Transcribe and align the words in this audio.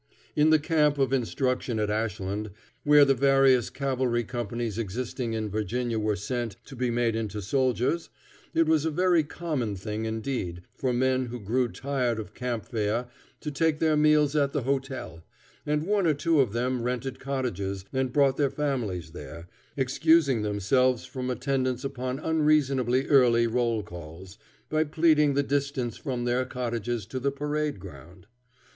In 0.35 0.49
the 0.49 0.57
camp 0.57 0.97
of 0.97 1.13
instruction 1.13 1.77
at 1.77 1.91
Ashland, 1.91 2.49
where 2.83 3.05
the 3.05 3.13
various 3.13 3.69
cavalry 3.69 4.23
companies 4.23 4.79
existing 4.79 5.33
in 5.33 5.47
Virginia 5.51 5.99
were 5.99 6.15
sent 6.15 6.55
to 6.65 6.75
be 6.75 6.89
made 6.89 7.15
into 7.15 7.39
soldiers, 7.39 8.09
it 8.55 8.65
was 8.65 8.83
a 8.83 8.89
very 8.89 9.23
common 9.23 9.75
thing 9.75 10.05
indeed 10.05 10.63
for 10.73 10.91
men 10.91 11.27
who 11.27 11.39
grew 11.39 11.67
tired 11.67 12.17
of 12.19 12.33
camp 12.33 12.65
fare 12.65 13.09
to 13.41 13.51
take 13.51 13.77
their 13.77 13.95
meals 13.95 14.35
at 14.35 14.53
the 14.53 14.63
hotel, 14.63 15.23
and 15.67 15.85
one 15.85 16.07
or 16.07 16.15
two 16.15 16.41
of 16.41 16.51
them 16.51 16.81
rented 16.81 17.19
cottages 17.19 17.85
and 17.93 18.11
brought 18.11 18.37
their 18.37 18.49
families 18.49 19.11
there, 19.11 19.47
excusing 19.77 20.41
themselves 20.41 21.05
from 21.05 21.29
attendance 21.29 21.83
upon 21.83 22.17
unreasonably 22.17 23.05
early 23.07 23.45
roll 23.45 23.83
calls, 23.83 24.39
by 24.67 24.83
pleading 24.83 25.35
the 25.35 25.43
distance 25.43 25.95
from 25.95 26.25
their 26.25 26.43
cottages 26.43 27.05
to 27.05 27.19
the 27.19 27.29
parade 27.31 27.79
ground. 27.79 28.25